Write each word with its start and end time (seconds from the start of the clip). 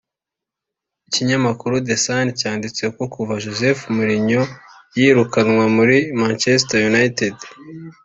Ikinyamakuru 1.07 1.73
The 1.87 1.95
Sun 2.03 2.27
cyanditse 2.39 2.83
ko 2.95 3.03
kuva 3.13 3.33
Jose 3.43 3.67
Mourinho 3.95 4.43
yirukanwa 4.97 5.65
muri 5.75 5.97
Manchester 6.21 6.79
United 6.91 7.35